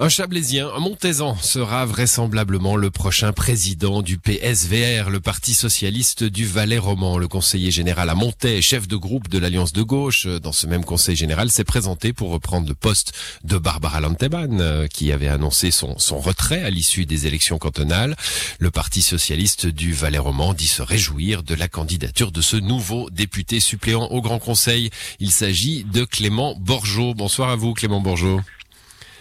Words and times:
Un 0.00 0.08
Chablaisien, 0.08 0.70
un 0.76 0.78
Montaisan, 0.78 1.36
sera 1.42 1.84
vraisemblablement 1.84 2.76
le 2.76 2.88
prochain 2.88 3.32
président 3.32 4.00
du 4.00 4.16
PSVR, 4.16 5.10
le 5.10 5.18
Parti 5.18 5.54
Socialiste 5.54 6.22
du 6.22 6.46
Valais 6.46 6.78
roman 6.78 7.18
Le 7.18 7.26
conseiller 7.26 7.72
général 7.72 8.08
à 8.08 8.14
Montais, 8.14 8.62
chef 8.62 8.86
de 8.86 8.94
groupe 8.94 9.26
de 9.26 9.40
l'Alliance 9.40 9.72
de 9.72 9.82
gauche, 9.82 10.28
dans 10.28 10.52
ce 10.52 10.68
même 10.68 10.84
conseil 10.84 11.16
général, 11.16 11.50
s'est 11.50 11.64
présenté 11.64 12.12
pour 12.12 12.30
reprendre 12.30 12.68
le 12.68 12.76
poste 12.76 13.12
de 13.42 13.58
Barbara 13.58 14.00
Lanteban, 14.00 14.60
euh, 14.60 14.86
qui 14.86 15.10
avait 15.10 15.26
annoncé 15.26 15.72
son, 15.72 15.98
son 15.98 16.20
retrait 16.20 16.62
à 16.62 16.70
l'issue 16.70 17.04
des 17.04 17.26
élections 17.26 17.58
cantonales. 17.58 18.14
Le 18.60 18.70
Parti 18.70 19.02
Socialiste 19.02 19.66
du 19.66 19.92
Valais 19.92 20.18
roman 20.18 20.54
dit 20.54 20.68
se 20.68 20.82
réjouir 20.82 21.42
de 21.42 21.56
la 21.56 21.66
candidature 21.66 22.30
de 22.30 22.40
ce 22.40 22.56
nouveau 22.56 23.10
député 23.10 23.58
suppléant 23.58 24.06
au 24.06 24.22
Grand 24.22 24.38
Conseil. 24.38 24.90
Il 25.18 25.32
s'agit 25.32 25.82
de 25.82 26.04
Clément 26.04 26.54
Borgeot. 26.54 27.14
Bonsoir 27.14 27.48
à 27.48 27.56
vous, 27.56 27.74
Clément 27.74 28.00
Borgeot. 28.00 28.40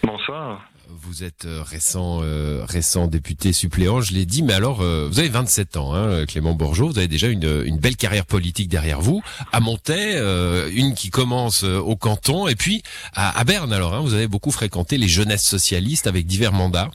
Bonsoir. 0.04 0.62
Vous 1.00 1.24
êtes 1.24 1.46
euh, 1.46 1.62
récent 1.64 2.22
euh, 2.24 2.66
récent 2.66 3.08
député 3.08 3.54
suppléant, 3.54 4.02
je 4.02 4.14
l'ai 4.14 4.26
dit, 4.26 4.42
mais 4.42 4.54
alors 4.54 4.82
euh, 4.82 5.08
vous 5.08 5.20
avez 5.20 5.30
27 5.30 5.78
ans, 5.78 5.94
hein, 5.94 6.26
Clément 6.26 6.54
Bourgeot, 6.54 6.88
vous 6.88 6.98
avez 6.98 7.08
déjà 7.08 7.28
une, 7.28 7.78
belle 7.78 7.96
carrière 7.96 8.26
politique 8.26 8.68
derrière 8.68 9.00
vous. 9.00 9.22
À 9.52 9.60
Montaix, 9.60 10.18
une 10.74 10.96
qui 10.96 11.10
commence 11.10 11.64
au 11.64 11.96
canton, 11.96 12.48
et 12.48 12.56
puis 12.56 12.82
à, 13.14 13.44
Berne. 13.44 13.72
Alors, 13.74 13.94
hein, 13.94 14.00
vous 14.00 14.14
avez 14.16 14.28
beaucoup 14.28 14.52
fréquenté 14.52 14.98
les 14.98 15.08
jeunesses 15.08 15.46
socialistes 15.46 16.08
avec 16.08 16.26
divers 16.26 16.54
mandats. 16.54 16.90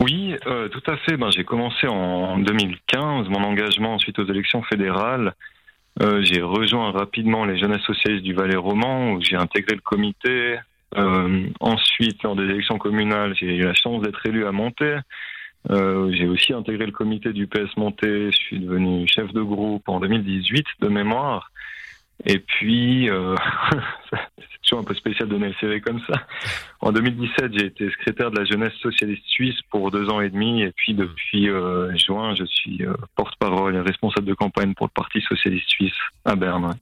Oui, 0.00 0.34
tout 0.44 0.90
à 0.90 0.96
fait. 0.98 1.16
Ben, 1.16 1.30
j'ai 1.30 1.44
commencé 1.44 1.88
en 1.88 2.38
2015 2.38 3.28
mon 3.28 3.42
engagement 3.42 3.98
suite 3.98 4.18
aux 4.18 4.26
élections 4.26 4.62
fédérales. 4.62 5.34
j'ai 6.20 6.40
rejoint 6.40 6.92
rapidement 6.92 7.44
les 7.44 7.58
jeunesses 7.58 7.82
socialistes 7.82 8.24
du 8.24 8.34
Valais 8.34 8.56
roman 8.56 9.12
où 9.12 9.22
j'ai 9.22 9.36
intégré 9.36 9.74
le 9.74 9.82
comité, 9.82 10.58
ensuite, 10.96 12.22
lors 12.22 12.36
des 12.36 12.44
élections 12.44 12.78
communales, 12.78 13.34
j'ai 13.38 13.56
eu 13.56 13.62
la 13.62 13.74
chance 13.74 14.02
d'être 14.02 14.24
élu 14.26 14.46
à 14.46 14.52
Monté. 14.52 14.98
Euh, 15.70 16.10
j'ai 16.12 16.26
aussi 16.26 16.52
intégré 16.52 16.86
le 16.86 16.92
comité 16.92 17.32
du 17.32 17.46
PS 17.46 17.76
Monté. 17.76 18.30
Je 18.30 18.36
suis 18.36 18.58
devenu 18.58 19.06
chef 19.06 19.32
de 19.32 19.42
groupe 19.42 19.88
en 19.88 20.00
2018 20.00 20.64
de 20.80 20.88
mémoire. 20.88 21.50
Et 22.24 22.38
puis, 22.38 23.08
euh, 23.10 23.36
c'est 24.10 24.62
toujours 24.62 24.80
un 24.80 24.84
peu 24.84 24.94
spécial 24.94 25.28
de 25.28 25.34
donner 25.34 25.48
le 25.48 25.54
CV 25.60 25.80
comme 25.80 26.00
ça. 26.00 26.26
En 26.80 26.90
2017, 26.92 27.52
j'ai 27.56 27.66
été 27.66 27.90
secrétaire 27.90 28.30
de 28.30 28.38
la 28.38 28.44
jeunesse 28.44 28.74
socialiste 28.82 29.24
suisse 29.26 29.60
pour 29.70 29.90
deux 29.90 30.08
ans 30.08 30.20
et 30.20 30.30
demi. 30.30 30.62
Et 30.62 30.72
puis, 30.72 30.94
depuis 30.94 31.48
euh, 31.48 31.94
juin, 31.96 32.34
je 32.34 32.44
suis 32.44 32.84
euh, 32.84 32.94
porte-parole 33.14 33.76
et 33.76 33.80
responsable 33.80 34.26
de 34.26 34.34
campagne 34.34 34.74
pour 34.74 34.86
le 34.86 34.92
Parti 34.92 35.20
socialiste 35.20 35.68
suisse 35.68 35.98
à 36.24 36.34
Berne 36.34 36.74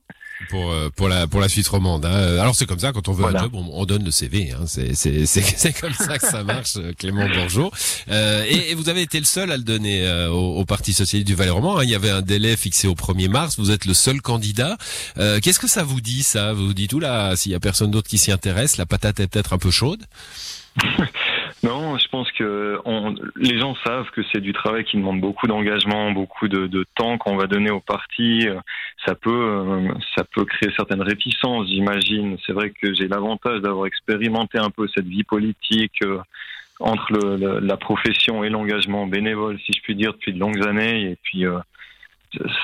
pour 0.51 0.71
euh, 0.71 0.91
pour 0.95 1.09
la 1.09 1.27
pour 1.27 1.41
la 1.41 1.49
Suisse 1.49 1.69
romande. 1.69 2.05
Hein. 2.05 2.39
Alors 2.39 2.55
c'est 2.55 2.67
comme 2.67 2.79
ça 2.79 2.93
quand 2.93 3.09
on 3.09 3.13
veut 3.13 3.25
un 3.25 3.39
job, 3.39 3.55
on, 3.55 3.85
donne 3.85 4.05
le 4.05 4.11
CV. 4.11 4.53
Hein. 4.53 4.65
C'est 4.67 4.95
c'est 4.95 5.27
c'est 5.27 5.73
comme 5.73 5.93
ça 5.93 6.19
que 6.19 6.27
ça 6.27 6.45
marche, 6.45 6.77
euh, 6.77 6.93
Clément 6.99 7.27
Bonjour. 7.35 7.73
Euh, 8.11 8.45
et, 8.49 8.75
vous 8.75 8.89
avez 8.89 9.03
été 9.03 9.19
le 9.19 9.25
seul 9.25 9.51
à 9.51 9.57
le 9.57 9.63
donner 9.63 10.07
euh, 10.07 10.31
au, 10.31 10.65
Parti 10.65 10.93
socialiste 10.93 11.27
du 11.27 11.35
Valais 11.35 11.51
roman. 11.51 11.79
Hein. 11.79 11.85
Il 11.85 11.91
y 11.91 11.95
avait 11.95 12.11
un 12.11 12.23
délai 12.23 12.57
fixé 12.57 12.89
au 12.89 12.95
1er 12.95 13.29
mars. 13.29 13.59
Vous 13.59 13.71
êtes 13.71 13.85
le 13.85 13.95
seul 13.95 14.21
candidat. 14.21 14.77
Qu'est-ce 15.17 15.59
que 15.59 15.69
ça 15.69 15.85
vous 15.85 16.01
dit 16.01 16.23
ça? 16.23 16.53
Vous 16.53 16.67
vous 16.67 16.75
dites 16.75 16.91
tout 16.91 17.01
là, 17.01 17.37
s'il 17.37 17.53
y 17.53 17.55
a 17.55 17.61
personne 17.61 17.91
d'autre 17.91 18.09
qui 18.09 18.19
s'y 18.19 18.33
intéresse, 18.33 18.77
la 18.77 18.87
patate 18.87 19.21
est 19.21 19.27
peut-être 19.27 19.53
un 19.53 19.59
peu 19.59 19.71
chaude? 19.71 20.03
Non, 21.63 21.97
je 21.97 22.07
pense 22.09 22.31
que 22.33 22.79
on, 22.85 23.15
les 23.37 23.59
gens 23.59 23.75
savent 23.85 24.11
que 24.11 24.21
c'est 24.31 24.41
du 24.41 24.53
travail 24.53 24.85
qui 24.85 24.99
demande 24.99 25.21
beaucoup 25.21 25.47
d'engagement, 25.47 26.13
beaucoup 26.13 26.49
de, 26.49 26.67
de 26.67 26.85
temps 26.95 27.17
qu'on 27.19 27.37
va 27.37 27.47
donner 27.47 27.71
au 27.71 27.81
parti. 27.81 28.47
Ça 29.05 29.15
peut, 29.15 29.31
euh, 29.31 29.89
ça 30.15 30.25
peut 30.25 30.45
créer 30.45 30.71
certaines 30.77 31.03
réticences, 31.03 31.69
j'imagine. 31.69 32.37
C'est 32.45 32.53
vrai 32.53 32.71
que 32.71 32.95
j'ai 32.95 33.09
l'avantage 33.09 33.63
d'avoir 33.63 33.87
expérimenté 33.87 34.59
un 34.59 34.71
peu 34.71 34.87
cette 34.95 35.07
vie 35.07 35.25
politique 35.25 35.99
euh, 36.05 36.19
entre 36.79 37.13
le, 37.13 37.59
la 37.61 37.77
profession 37.79 38.45
et 38.45 38.51
l'engagement 38.51 39.07
bénévole, 39.07 39.59
si 39.65 39.73
je 39.73 39.81
puis 39.81 39.95
dire, 39.95 40.13
depuis 40.13 40.35
de 40.35 40.39
longues 40.39 40.63
années. 40.67 41.11
Et 41.11 41.17
puis, 41.23 41.47
euh, 41.47 41.59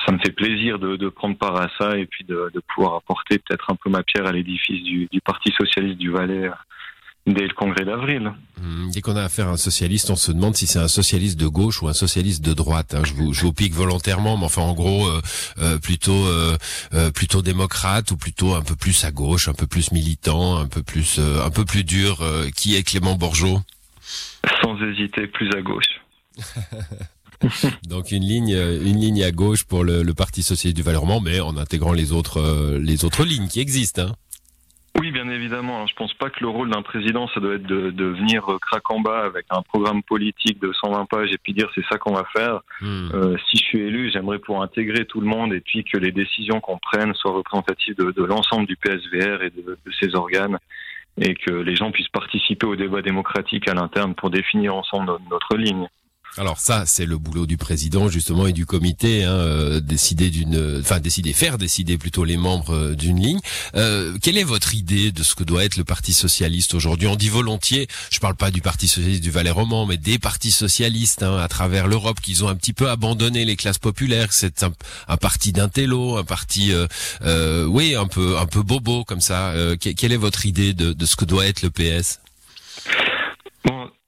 ça 0.05 0.11
me 0.11 0.19
fait 0.19 0.31
plaisir 0.31 0.77
de, 0.77 1.09
prendre 1.09 1.35
part 1.35 1.59
à 1.59 1.67
ça 1.79 1.97
et 1.97 2.05
puis 2.05 2.23
de, 2.25 2.51
de 2.53 2.61
pouvoir 2.73 2.95
apporter 2.95 3.39
peut-être 3.39 3.71
un 3.71 3.75
peu 3.75 3.89
ma 3.89 4.03
pierre 4.03 4.27
à 4.27 4.31
l'édifice 4.31 4.83
du, 4.83 5.07
du 5.11 5.19
Parti 5.19 5.51
socialiste 5.57 5.97
du 5.97 6.11
Valais 6.11 6.49
dès 7.25 7.47
le 7.47 7.53
congrès 7.53 7.85
d'avril. 7.85 8.33
Hmm, 8.61 8.89
dès 8.91 9.01
qu'on 9.01 9.15
a 9.15 9.23
affaire 9.23 9.47
à 9.47 9.51
un 9.51 9.57
socialiste, 9.57 10.09
on 10.09 10.15
se 10.15 10.31
demande 10.31 10.55
si 10.55 10.67
c'est 10.67 10.79
un 10.79 10.87
socialiste 10.87 11.39
de 11.39 11.47
gauche 11.47 11.81
ou 11.81 11.87
un 11.87 11.93
socialiste 11.93 12.43
de 12.43 12.53
droite. 12.53 12.95
Hein. 12.95 13.03
Je, 13.05 13.13
vous, 13.13 13.33
je 13.33 13.41
vous 13.41 13.53
pique 13.53 13.73
volontairement, 13.73 14.37
mais 14.37 14.45
enfin 14.45 14.61
en 14.61 14.73
gros 14.73 15.07
euh, 15.07 15.21
euh, 15.59 15.77
plutôt 15.79 16.25
euh, 16.25 16.57
plutôt 17.11 17.41
démocrate 17.41 18.11
ou 18.11 18.17
plutôt 18.17 18.55
un 18.55 18.61
peu 18.61 18.75
plus 18.75 19.05
à 19.05 19.11
gauche, 19.11 19.47
un 19.47 19.53
peu 19.53 19.67
plus 19.67 19.91
militant, 19.91 20.57
un 20.57 20.67
peu 20.67 20.83
plus 20.83 21.19
un 21.19 21.49
peu 21.49 21.65
plus 21.65 21.83
dur. 21.83 22.23
qui 22.55 22.75
est 22.75 22.83
Clément 22.83 23.15
Borgeot? 23.15 23.61
Sans 24.61 24.77
hésiter, 24.81 25.27
plus 25.27 25.49
à 25.55 25.61
gauche. 25.61 26.01
Donc 27.87 28.11
une 28.11 28.23
ligne, 28.23 28.57
une 28.85 28.99
ligne 28.99 29.23
à 29.23 29.31
gauche 29.31 29.63
pour 29.65 29.83
le, 29.83 30.01
le 30.01 30.13
Parti 30.13 30.43
socialiste 30.43 30.77
du 30.77 30.83
Valorement, 30.83 31.19
mais 31.19 31.39
en 31.41 31.57
intégrant 31.57 31.91
les 31.91 32.13
autres, 32.13 32.77
les 32.79 33.03
autres 33.05 33.25
lignes 33.25 33.47
qui 33.47 33.59
existent. 33.59 34.03
Hein. 34.03 34.15
Bien 35.23 35.31
évidemment. 35.31 35.87
Je 35.87 35.95
pense 35.95 36.13
pas 36.13 36.29
que 36.29 36.41
le 36.41 36.49
rôle 36.49 36.69
d'un 36.69 36.81
président, 36.81 37.29
ça 37.29 37.39
doit 37.39 37.55
être 37.55 37.65
de, 37.65 37.91
de 37.91 38.05
venir 38.05 38.51
euh, 38.51 38.57
craque 38.59 38.91
en 38.91 38.99
bas 38.99 39.23
avec 39.23 39.45
un 39.49 39.61
programme 39.61 40.03
politique 40.03 40.59
de 40.59 40.73
120 40.73 41.05
pages 41.05 41.31
et 41.31 41.37
puis 41.37 41.53
dire 41.53 41.69
c'est 41.73 41.85
ça 41.89 41.97
qu'on 41.97 42.13
va 42.13 42.25
faire. 42.35 42.59
Hmm. 42.81 43.09
Euh, 43.13 43.37
si 43.49 43.57
je 43.57 43.63
suis 43.63 43.79
élu, 43.79 44.11
j'aimerais 44.11 44.39
pour 44.39 44.61
intégrer 44.61 45.05
tout 45.05 45.21
le 45.21 45.27
monde 45.27 45.53
et 45.53 45.61
puis 45.61 45.85
que 45.85 45.97
les 45.97 46.11
décisions 46.11 46.59
qu'on 46.59 46.77
prenne 46.77 47.13
soient 47.13 47.31
représentatives 47.31 47.95
de, 47.95 48.11
de 48.11 48.23
l'ensemble 48.23 48.65
du 48.65 48.75
PSVR 48.75 49.43
et 49.43 49.49
de, 49.49 49.77
de 49.85 49.91
ses 49.99 50.13
organes 50.15 50.57
et 51.21 51.35
que 51.35 51.51
les 51.51 51.75
gens 51.75 51.91
puissent 51.91 52.09
participer 52.09 52.65
au 52.65 52.75
débat 52.75 53.01
démocratique 53.01 53.69
à 53.69 53.73
l'interne 53.73 54.15
pour 54.15 54.29
définir 54.29 54.75
ensemble 54.75 55.11
notre 55.29 55.55
ligne. 55.55 55.87
Alors 56.37 56.59
ça, 56.59 56.85
c'est 56.87 57.05
le 57.05 57.19
boulot 57.19 57.45
du 57.45 57.57
président 57.57 58.09
justement 58.09 58.47
et 58.47 58.53
du 58.53 58.65
comité, 58.65 59.23
hein, 59.23 59.33
euh, 59.33 59.79
décider 59.79 60.31
d'une, 60.31 60.79
enfin 60.79 60.99
décider, 60.99 61.31
faire 61.31 61.59
décider 61.59 61.99
plutôt 61.99 62.23
les 62.23 62.37
membres 62.37 62.73
euh, 62.73 62.95
d'une 62.95 63.19
ligne. 63.19 63.39
Euh, 63.75 64.17
quelle 64.19 64.39
est 64.39 64.43
votre 64.43 64.73
idée 64.73 65.11
de 65.11 65.21
ce 65.21 65.35
que 65.35 65.43
doit 65.43 65.63
être 65.63 65.77
le 65.77 65.83
Parti 65.83 66.11
socialiste 66.11 66.73
aujourd'hui? 66.73 67.07
On 67.07 67.15
dit 67.15 67.29
volontiers, 67.29 67.87
je 68.09 68.17
parle 68.17 68.33
pas 68.35 68.49
du 68.49 68.61
Parti 68.61 68.87
socialiste 68.87 69.21
du 69.21 69.29
Valais 69.29 69.51
roman, 69.51 69.85
mais 69.85 69.97
des 69.97 70.17
partis 70.17 70.51
socialistes 70.51 71.21
hein, 71.21 71.37
à 71.37 71.47
travers 71.47 71.85
l'Europe 71.85 72.19
qu'ils 72.19 72.43
ont 72.43 72.47
un 72.47 72.55
petit 72.55 72.73
peu 72.73 72.89
abandonné 72.89 73.45
les 73.45 73.55
classes 73.55 73.77
populaires. 73.77 74.33
C'est 74.33 74.63
un, 74.63 74.73
un, 75.07 75.17
parti 75.17 75.51
d'intello, 75.51 76.17
un 76.17 76.23
parti, 76.23 76.73
oui, 77.67 77.95
un 77.95 78.07
peu, 78.07 78.39
un 78.39 78.47
peu 78.47 78.63
bobo 78.63 79.03
comme 79.03 79.21
ça. 79.21 79.53
quelle 79.79 80.11
est 80.11 80.17
votre 80.17 80.47
idée 80.47 80.73
de, 80.73 80.93
de 80.93 81.05
ce 81.05 81.15
que 81.15 81.25
doit 81.25 81.45
être 81.45 81.61
le 81.61 81.69
PS 81.69 82.19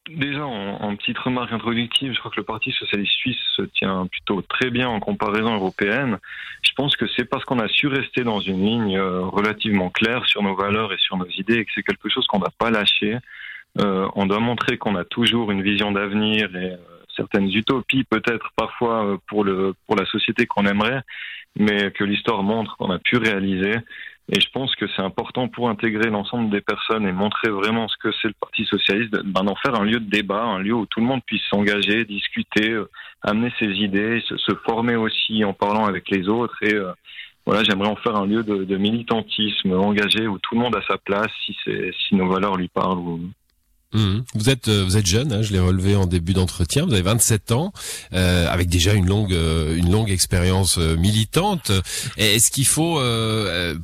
Déjà, 0.08 0.46
en, 0.46 0.96
petite 0.96 1.18
remarque 1.18 1.52
introductive, 1.52 2.14
je 2.14 2.20
crois 2.20 2.30
que 2.30 2.40
le 2.40 2.44
Parti 2.44 2.72
socialiste 2.72 3.14
suisse 3.14 3.40
se 3.56 3.64
tient 3.64 4.06
plutôt 4.06 4.44
très 4.44 4.70
bien 4.70 4.88
en 4.88 5.00
comparaison 5.00 5.56
européenne. 5.56 6.20
Je 6.62 6.72
pense 6.76 6.96
que 6.96 7.08
c'est 7.08 7.26
parce 7.26 7.44
qu'on 7.44 7.58
a 7.58 7.68
su 7.68 7.88
rester 7.88 8.24
dans 8.24 8.40
une 8.40 8.64
ligne 8.64 8.98
euh, 8.98 9.22
relativement 9.22 9.90
claire 9.90 10.24
sur 10.28 10.44
nos 10.44 10.56
valeurs 10.56 10.94
et 10.94 10.98
sur 11.00 11.18
nos 11.18 11.28
idées 11.30 11.56
et 11.56 11.66
que 11.66 11.72
c'est 11.74 11.82
quelque 11.82 12.08
chose 12.08 12.28
qu'on 12.28 12.38
ne 12.38 12.44
va 12.44 12.52
pas 12.56 12.70
lâcher. 12.70 13.18
Euh, 13.80 14.08
on 14.14 14.28
doit 14.28 14.40
montrer 14.40 14.78
qu'on 14.78 14.96
a 14.96 15.06
toujours 15.06 15.52
une 15.52 15.64
vision 15.64 15.92
d'avenir 15.92 16.56
et 16.56 16.74
euh, 16.74 16.78
certaines 17.16 17.50
utopies 17.50 18.04
peut-être 18.04 18.52
parfois 18.56 19.18
pour 19.26 19.44
le 19.44 19.74
pour 19.88 19.96
la 19.96 20.06
société 20.06 20.46
qu'on 20.46 20.68
aimerait, 20.68 21.02
mais 21.56 21.90
que 21.90 22.04
l'histoire 22.04 22.44
montre 22.44 22.78
qu'on 22.78 22.92
a 22.92 23.00
pu 23.00 23.18
réaliser. 23.18 23.74
Et 24.32 24.40
je 24.40 24.50
pense 24.50 24.76
que 24.76 24.88
c'est 24.96 25.04
important 25.04 25.48
pour 25.48 25.70
intégrer 25.70 26.10
l'ensemble 26.10 26.50
des 26.50 26.62
personnes 26.62 27.08
et 27.08 27.12
montrer 27.12 27.50
vraiment 27.50 27.88
ce 27.88 27.96
que 27.98 28.12
c'est 28.22 28.28
le 28.28 28.34
Parti 28.40 28.66
socialiste, 28.66 29.16
ben, 29.24 29.44
d'en 29.44 29.56
faire 29.56 29.76
un 29.76 29.84
lieu 29.84 30.00
de 30.00 30.10
débat, 30.10 30.44
un 30.44 30.60
lieu 30.60 30.74
où 30.74 30.88
tout 30.88 31.00
le 31.00 31.06
monde 31.06 31.22
puisse 31.26 31.44
s'engager, 31.52 32.06
discuter, 32.06 32.72
euh, 32.72 32.90
amener 33.22 33.52
ses 33.60 33.68
idées, 33.68 34.24
se, 34.26 34.56
former 34.66 34.96
aussi 34.96 35.44
en 35.46 35.54
parlant 35.54 35.86
avec 35.86 36.10
les 36.10 36.28
autres. 36.28 36.58
Et 36.64 36.74
euh, 36.74 36.92
voilà, 37.46 37.64
j'aimerais 37.64 37.90
en 37.90 37.96
faire 37.98 38.16
un 38.16 38.26
lieu 38.26 38.42
de, 38.44 38.78
militantisme 38.78 39.74
engagé 39.74 40.28
où 40.28 40.40
tout 40.40 40.56
le 40.56 40.62
monde 40.62 40.76
a 40.76 40.82
sa 40.88 40.98
place, 40.98 41.32
si, 41.46 41.56
si 41.64 42.16
nos 42.16 42.28
valeurs 42.28 42.58
lui 42.58 42.68
parlent. 42.68 42.98
Ou, 42.98 43.30
Mhm. 43.96 44.26
Vous 44.36 44.50
êtes 44.50 44.68
euh, 44.68 44.84
vous 44.84 44.98
êtes 44.98 45.06
jeune, 45.06 45.32
hein, 45.32 45.42
je 45.42 45.54
l'ai 45.54 45.60
relevé 45.60 45.96
en 45.96 46.06
début 46.06 46.34
d'entretien. 46.34 46.86
Vous 46.86 46.92
avez 46.92 47.02
27 47.02 47.54
ans, 47.54 47.72
euh, 48.14 48.46
avec 48.50 48.68
déjà 48.68 48.94
une 48.94 49.08
longue 49.08 49.34
euh, 49.34 49.78
une 49.78 49.90
longue 49.90 50.12
expérience 50.12 50.78
militante. 50.78 51.72
Est-ce 52.18 52.52
qu'il 52.52 52.66
faut, 52.66 53.00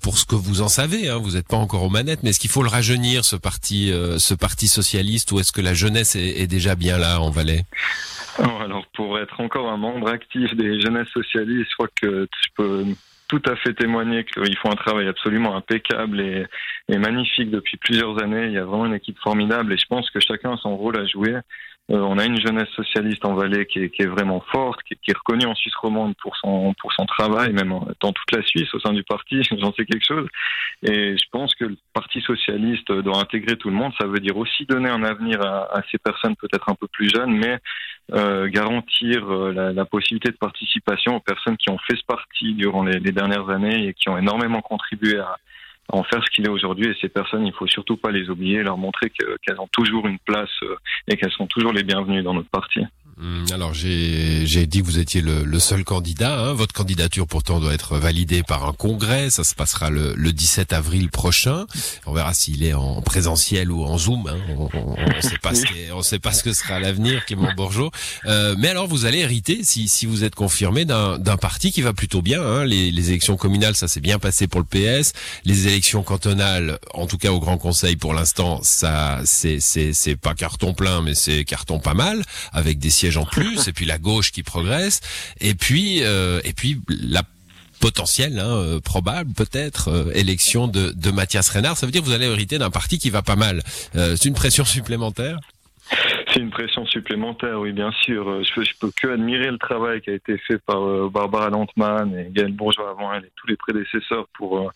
pour 0.02 0.18
ce 0.18 0.26
que 0.26 0.36
vous 0.36 0.62
en 0.62 0.68
savez, 0.68 1.08
hein, 1.08 1.18
vous 1.18 1.32
n'êtes 1.32 1.48
pas 1.48 1.58
encore 1.58 1.84
aux 1.84 1.90
manettes, 1.90 2.24
mais 2.24 2.32
est-ce 2.32 2.40
qu'il 2.40 2.50
faut 2.50 2.64
le 2.64 2.70
rajeunir 2.70 3.24
ce 3.24 3.38
parti 3.38 3.92
ce 4.18 4.34
parti 4.34 4.68
socialiste 4.68 5.32
ou 5.32 5.40
est-ce 5.40 5.52
que 5.52 5.62
la 5.62 5.74
jeunesse 5.74 6.16
est, 6.16 6.48
déjà 6.48 6.76
bien 6.76 6.98
là 6.98 7.22
en 7.22 7.30
Valais? 7.30 7.64
Alors 8.38 8.86
pour 8.94 9.18
être 9.20 9.40
encore 9.40 9.70
un 9.70 9.78
membre 9.78 10.10
actif 10.10 10.54
des 10.56 10.82
jeunesses 10.82 11.10
socialistes, 11.10 11.70
je 11.70 11.76
crois 11.76 11.90
que 12.02 12.28
je 12.44 12.50
peux 12.56 12.86
tout 13.32 13.42
à 13.50 13.56
fait 13.56 13.74
témoigner 13.74 14.26
qu'ils 14.26 14.58
font 14.58 14.72
un 14.72 14.76
travail 14.76 15.08
absolument 15.08 15.56
impeccable 15.56 16.20
et, 16.20 16.46
magnifique 16.98 17.50
depuis 17.50 17.78
plusieurs 17.78 18.22
années. 18.22 18.48
Il 18.48 18.52
y 18.52 18.58
a 18.58 18.66
vraiment 18.66 18.88
une 18.88 18.94
équipe 18.94 19.18
formidable 19.20 19.72
et 19.72 19.78
je 19.78 19.86
pense 19.88 20.10
que 20.10 20.20
chacun 20.20 20.52
a 20.52 20.58
son 20.58 20.76
rôle 20.76 20.98
à 20.98 21.06
jouer. 21.06 21.38
Euh, 21.90 22.00
on 22.00 22.18
a 22.18 22.26
une 22.26 22.40
jeunesse 22.40 22.70
socialiste 22.76 23.26
en 23.26 23.34
Valais 23.34 23.66
qui 23.66 23.80
est, 23.80 24.06
vraiment 24.06 24.42
forte, 24.52 24.80
qui, 24.84 24.94
est 24.94 25.18
reconnue 25.18 25.46
en 25.46 25.56
Suisse 25.56 25.76
romande 25.76 26.14
pour 26.22 26.36
son, 26.38 26.74
pour 26.80 26.92
son 26.94 27.06
travail, 27.06 27.54
même 27.54 27.70
dans 28.02 28.12
toute 28.12 28.32
la 28.34 28.44
Suisse, 28.44 28.74
au 28.74 28.80
sein 28.80 28.94
du 28.94 29.04
parti, 29.04 29.42
j'en 29.58 29.74
sais 29.74 29.86
quelque 29.86 30.06
chose. 30.06 30.28
Et 30.84 31.18
je 31.18 31.26
pense 31.32 31.56
que 31.56 31.66
le 31.66 31.78
Parti 31.94 32.22
socialiste 32.22 32.92
doit 32.92 33.20
intégrer 33.20 33.56
tout 33.58 33.70
le 33.70 33.76
monde. 33.76 33.94
Ça 34.00 34.08
veut 34.08 34.20
dire 34.20 34.38
aussi 34.38 34.66
donner 34.66 34.90
un 34.90 35.04
avenir 35.04 35.42
à, 35.42 35.82
ces 35.92 35.98
personnes 35.98 36.36
peut-être 36.36 36.70
un 36.70 36.76
peu 36.76 36.88
plus 36.88 37.10
jeunes, 37.10 37.38
mais 37.38 37.58
euh, 38.14 38.48
garantir 38.50 39.30
euh, 39.30 39.54
la, 39.54 39.72
la, 39.72 39.86
possibilité 39.86 40.32
de 40.32 40.38
participation 40.38 41.16
aux 41.16 41.20
personnes 41.20 41.56
qui 41.58 41.70
ont 41.70 41.78
fait 41.78 41.96
ce 41.96 42.06
parti 42.06 42.54
durant 42.54 42.84
les, 42.84 43.00
les 43.00 43.12
dernières 43.22 43.50
années 43.50 43.88
et 43.88 43.94
qui 43.94 44.10
ont 44.10 44.18
énormément 44.18 44.62
contribué 44.62 45.20
à, 45.20 45.38
en 45.90 46.04
faire 46.04 46.24
ce 46.24 46.30
qu'il 46.32 46.46
est 46.46 46.50
aujourd'hui. 46.50 46.88
Et 46.88 46.96
ces 47.02 47.10
personnes, 47.10 47.46
il 47.46 47.54
faut 47.54 47.68
surtout 47.68 47.98
pas 47.98 48.12
les 48.12 48.30
oublier, 48.30 48.64
leur 48.64 48.78
montrer 48.78 49.10
qu'elles 49.10 49.60
ont 49.60 49.70
toujours 49.72 50.08
une 50.08 50.20
place 50.20 50.50
euh, 50.64 50.76
et 51.08 51.18
qu'elles 51.18 51.32
sont 51.32 51.48
toujours 51.48 51.74
les 51.74 51.84
bienvenues 51.84 52.24
dans 52.24 52.34
notre 52.34 52.50
parti. 52.50 52.82
Alors 53.52 53.74
j'ai 53.74 54.66
dit 54.66 54.82
que 54.82 54.86
vous 54.86 55.00
étiez 55.00 55.22
le, 55.22 55.44
le 55.44 55.60
seul 55.60 55.84
candidat. 55.84 56.40
Hein. 56.40 56.54
Votre 56.54 56.74
candidature 56.74 57.28
pourtant 57.28 57.60
doit 57.60 57.74
être 57.74 57.98
validée 57.98 58.44
par 58.44 58.66
un 58.66 58.74
congrès. 58.74 59.30
Ça 59.30 59.44
se 59.44 59.56
passera 59.56 59.90
le, 59.90 60.14
le 60.16 60.32
17 60.32 60.74
avril 60.74 61.10
prochain. 61.10 61.66
On 62.06 62.14
verra 62.14 62.34
s'il 62.34 62.64
est 62.64 62.74
en 62.74 63.02
présentiel 63.02 63.72
ou 63.72 63.84
en 63.84 63.98
zoom. 63.98 64.28
Hein. 64.28 64.38
On 64.74 64.96
ne 65.16 65.22
sait 65.22 65.38
pas 65.42 65.54
ce 65.54 65.66
on 65.94 66.02
sait 66.02 66.20
pas 66.20 66.32
ce 66.32 66.44
que 66.44 66.54
sera 66.54 66.80
l'avenir, 66.80 67.26
Clément 67.26 67.54
Bourgeot. 67.56 67.92
Euh, 68.26 68.56
mais 68.58 68.70
alors 68.70 68.88
vous 68.88 69.06
allez 69.06 69.20
hériter, 69.20 69.64
si, 69.64 69.88
si 69.88 70.06
vous 70.06 70.24
êtes 70.24 70.36
confirmé, 70.36 70.86
d'un 70.86 71.38
parti 71.38 71.72
qui 71.72 71.82
va 71.82 71.94
plutôt 71.94 72.22
bien. 72.22 72.42
Hein. 72.42 72.66
Les, 72.66 72.92
les, 72.92 73.10
élections 73.10 73.36
communales, 73.36 73.76
ça 73.76 73.88
s'est 73.88 74.00
bien 74.00 74.20
passé 74.20 74.48
pour 74.48 74.62
le 74.62 74.66
PS. 74.66 75.14
Les 75.46 75.68
élections 75.68 76.04
cantonales, 76.04 76.80
en 76.94 77.08
tout 77.08 77.18
cas 77.18 77.32
au 77.32 77.40
Grand 77.40 77.58
Conseil 77.58 77.96
pour 77.96 78.14
l'instant, 78.14 78.60
ça 78.64 79.22
c'est 79.26 80.16
pas 80.22 80.34
carton 80.34 80.74
plein, 80.74 81.02
mais 81.02 81.16
c'est 81.16 81.44
carton 81.44 81.80
pas 81.80 81.94
mal, 81.94 82.24
avec 82.54 82.80
des 82.80 82.90
sièges 82.90 83.18
en 83.18 83.26
plus, 83.26 83.41
et 83.68 83.74
puis 83.74 83.86
la 83.86 83.98
gauche 83.98 84.32
qui 84.32 84.44
progresse, 84.44 85.02
et 85.40 85.54
puis 85.54 86.04
euh, 86.04 86.40
et 86.44 86.54
puis 86.54 86.80
la 86.90 87.24
potentielle, 87.80 88.38
hein, 88.40 88.58
euh, 88.58 88.80
probable 88.80 89.34
peut-être, 89.34 89.88
euh, 89.88 90.12
élection 90.14 90.68
de, 90.68 90.92
de 90.96 91.12
Mathias 91.12 91.50
Renard. 91.50 91.78
Ça 91.78 91.88
veut 91.88 91.92
dire 91.92 92.02
que 92.02 92.06
vous 92.06 92.14
allez 92.14 92.28
hériter 92.28 92.60
d'un 92.60 92.70
parti 92.70 93.00
qui 93.00 93.10
va 93.10 93.24
pas 93.24 93.36
mal. 93.36 93.62
C'est 93.94 94.26
une 94.26 94.36
pression 94.36 94.66
supplémentaire? 94.66 95.40
C'est 96.32 96.40
une 96.40 96.52
pression 96.52 96.86
supplémentaire, 96.86 97.60
oui, 97.60 97.74
bien 97.74 97.92
sûr. 97.92 98.44
Je 98.44 98.54
peux, 98.54 98.64
je 98.64 98.74
peux 98.80 98.92
que 98.96 99.08
admirer 99.08 99.50
le 99.52 99.58
travail 99.58 100.00
qui 100.00 100.12
a 100.12 100.14
été 100.14 100.38
fait 100.38 100.60
par 100.60 100.80
Barbara 101.10 101.50
Lantman 101.50 102.16
et 102.16 102.28
Gaël 102.32 102.54
Bourgeois 102.54 102.92
avant 102.92 103.12
elle 103.14 103.26
et 103.26 103.32
tous 103.36 103.48
les 103.48 103.58
prédécesseurs 103.58 104.28
pour 104.38 104.72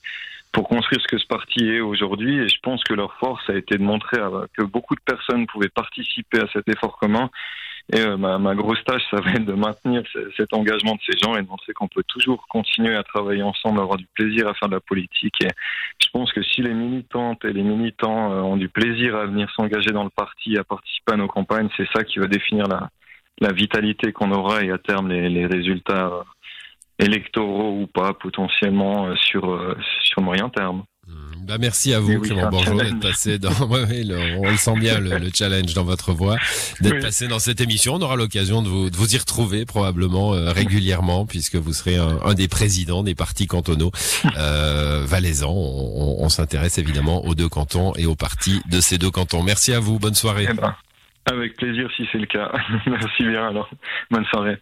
pour 0.51 0.69
construire 0.69 1.01
ce 1.01 1.07
que 1.07 1.17
ce 1.17 1.27
parti 1.27 1.65
est 1.65 1.81
aujourd'hui. 1.81 2.39
Et 2.39 2.47
je 2.47 2.57
pense 2.63 2.81
que 2.83 2.94
leur 2.94 3.13
force 3.15 3.44
a 3.50 3.56
été 3.56 3.77
de 3.77 3.83
montrer 3.83 4.17
que 4.57 4.63
beaucoup 4.63 4.95
de 4.95 5.01
personnes 5.01 5.45
pouvaient 5.47 5.69
participer 5.69 6.39
à 6.39 6.47
cet 6.53 6.67
effort 6.69 6.97
commun 6.97 7.29
et 7.93 7.99
euh, 7.99 8.17
ma, 8.17 8.55
grosse 8.55 8.83
tâche, 8.83 9.03
ça 9.11 9.21
va 9.21 9.31
être 9.31 9.45
de 9.45 9.53
maintenir 9.53 10.01
cet 10.35 10.53
engagement 10.53 10.95
de 10.95 11.01
ces 11.05 11.17
gens 11.19 11.35
et 11.35 11.43
de 11.43 11.47
montrer 11.47 11.73
qu'on 11.73 11.87
peut 11.87 12.03
toujours 12.07 12.47
continuer 12.47 12.95
à 12.95 13.03
travailler 13.03 13.43
ensemble, 13.43 13.79
avoir 13.79 13.97
du 13.97 14.07
plaisir 14.15 14.47
à 14.47 14.55
faire 14.55 14.69
de 14.69 14.73
la 14.73 14.79
politique. 14.79 15.35
Et 15.43 15.49
je 16.01 16.07
pense 16.11 16.33
que 16.33 16.41
si 16.41 16.61
les 16.61 16.73
militantes 16.73 17.45
et 17.45 17.53
les 17.53 17.61
militants 17.61 18.31
euh, 18.31 18.41
ont 18.41 18.57
du 18.57 18.69
plaisir 18.69 19.15
à 19.15 19.27
venir 19.27 19.51
s'engager 19.55 19.91
dans 19.91 20.03
le 20.03 20.09
parti, 20.09 20.57
à 20.57 20.63
participer 20.63 21.13
à 21.13 21.17
nos 21.17 21.27
campagnes, 21.27 21.69
c'est 21.77 21.87
ça 21.93 22.03
qui 22.03 22.17
va 22.17 22.25
définir 22.25 22.65
la, 22.67 22.89
vitalité 23.51 24.11
qu'on 24.11 24.31
aura 24.31 24.63
et 24.63 24.71
à 24.71 24.79
terme 24.79 25.09
les, 25.09 25.29
les 25.29 25.45
résultats 25.45 26.07
euh, 26.07 26.23
électoraux 26.97 27.81
ou 27.81 27.88
pas 27.88 28.13
potentiellement 28.13 29.15
sur, 29.15 29.75
sur 30.01 30.21
moyen 30.21 30.49
terme. 30.49 30.83
Bah 31.45 31.57
merci 31.59 31.94
à 31.94 32.00
vous, 32.00 32.19
Clément 32.21 32.50
Bourgeot, 32.50 32.75
d'être 32.81 33.00
passé 33.00 33.38
dans. 33.38 33.50
le, 33.69 34.38
on 34.39 34.50
le 34.50 34.57
sent 34.57 34.80
bien 34.80 35.00
le, 35.00 35.19
le 35.19 35.30
challenge 35.31 35.75
dans 35.75 35.83
votre 35.83 36.12
voix, 36.12 36.38
d'être 36.81 37.01
passé 37.01 37.27
dans 37.27 37.38
cette 37.38 37.62
émission. 37.62 37.94
On 37.95 38.01
aura 38.01 38.15
l'occasion 38.15 38.63
de 38.63 38.68
vous, 38.68 38.89
de 38.89 38.95
vous 38.95 39.13
y 39.13 39.18
retrouver 39.18 39.65
probablement 39.65 40.33
euh, 40.33 40.51
régulièrement, 40.51 41.27
puisque 41.27 41.56
vous 41.56 41.74
serez 41.74 41.97
un, 41.97 42.19
un, 42.25 42.33
des 42.33 42.47
présidents 42.47 43.03
des 43.03 43.13
partis 43.13 43.45
cantonaux 43.45 43.92
euh, 44.38 45.03
valaisans. 45.06 45.53
On, 45.53 46.18
on 46.19 46.30
s'intéresse 46.30 46.80
évidemment 46.80 47.24
aux 47.25 47.36
deux 47.36 47.50
cantons 47.50 47.94
et 47.95 48.07
aux 48.07 48.15
partis 48.15 48.62
de 48.71 48.80
ces 48.81 48.98
deux 48.98 49.12
cantons. 49.12 49.44
Merci 49.44 49.71
à 49.74 49.80
vous. 49.80 50.00
Bonne 50.00 50.15
soirée. 50.15 50.48
Eh 50.50 50.53
ben, 50.53 50.75
avec 51.31 51.57
plaisir 51.57 51.89
si 51.95 52.07
c'est 52.12 52.18
le 52.18 52.25
cas. 52.25 52.51
merci 52.88 53.24
bien 53.24 53.48
alors. 53.48 53.69
Bonne 54.09 54.25
soirée. 54.25 54.57